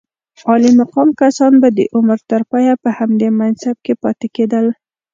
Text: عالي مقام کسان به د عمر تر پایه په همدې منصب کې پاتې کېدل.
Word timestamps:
عالي 0.49 0.71
مقام 0.81 1.09
کسان 1.19 1.53
به 1.61 1.69
د 1.77 1.79
عمر 1.95 2.19
تر 2.31 2.41
پایه 2.51 2.73
په 2.83 2.89
همدې 2.97 3.27
منصب 3.39 3.75
کې 3.85 3.93
پاتې 4.03 4.27
کېدل. 4.35 4.65